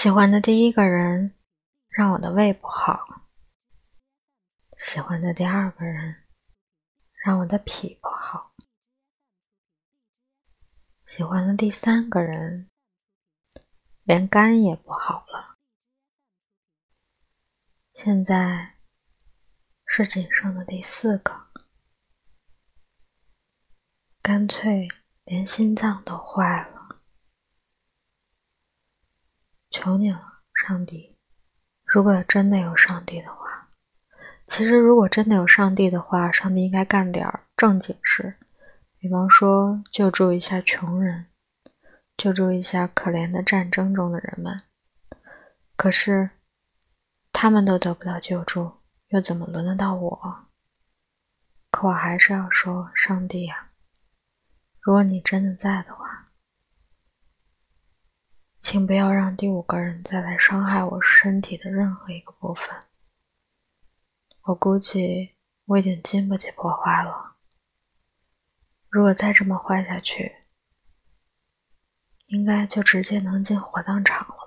[0.00, 1.34] 喜欢的第一个人
[1.88, 3.26] 让我的胃不好，
[4.78, 6.24] 喜欢的第二个人
[7.24, 8.54] 让我的脾不好，
[11.04, 12.70] 喜欢了第三个人
[14.04, 15.56] 连肝也不好了，
[17.92, 18.76] 现在
[19.84, 21.48] 是仅剩的第四个，
[24.22, 24.86] 干脆
[25.24, 26.77] 连心脏都坏了。
[29.70, 31.16] 求你了，上帝！
[31.84, 33.68] 如果真的有上帝的话，
[34.46, 38.38] 其实如果真的有上帝的话，上帝应该干点儿正经事，
[38.98, 41.26] 比方说救助一下穷人，
[42.16, 44.58] 救助一下可怜的战争中的人们。
[45.76, 46.30] 可是
[47.32, 48.72] 他们都得不到救助，
[49.08, 50.46] 又怎么轮得到我？
[51.70, 53.68] 可我还是要说，上帝呀，
[54.80, 55.97] 如果你真的在的话。
[58.70, 62.68] 请不要让第五个人再来伤害我身体的任何一个部分。
[64.42, 65.30] 我估计
[65.64, 67.36] 我已经经不起破坏了。
[68.90, 70.36] 如果再这么坏下去，
[72.26, 74.37] 应该就直接能进火葬场了。